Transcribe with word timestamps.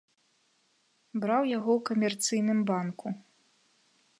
Браў 1.25 1.43
яго 1.57 1.71
ў 1.75 1.85
камерцыйным 1.91 2.59
банку. 2.73 3.07